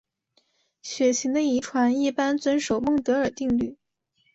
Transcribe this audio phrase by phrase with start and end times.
[0.81, 3.77] 血型的遗传一般遵守孟德尔定律。